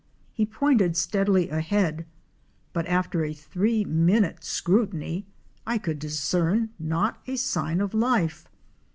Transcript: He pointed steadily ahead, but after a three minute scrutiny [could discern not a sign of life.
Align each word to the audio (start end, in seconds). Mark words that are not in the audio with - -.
He 0.33 0.47
pointed 0.47 0.97
steadily 0.97 1.49
ahead, 1.51 2.07
but 2.73 2.87
after 2.87 3.23
a 3.23 3.35
three 3.35 3.83
minute 3.85 4.43
scrutiny 4.43 5.27
[could 5.83 5.99
discern 5.99 6.71
not 6.79 7.21
a 7.27 7.35
sign 7.35 7.79
of 7.79 7.93
life. 7.93 8.47